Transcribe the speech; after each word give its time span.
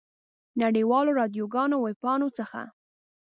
نړۍ 0.61 0.83
والو 0.89 1.11
راډیوګانو 1.19 1.75
او 1.79 1.83
ویبپاڼو 1.85 2.27
څخه. 2.37 2.61